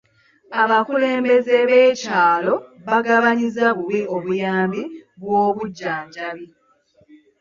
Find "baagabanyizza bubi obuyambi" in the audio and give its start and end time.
2.85-4.81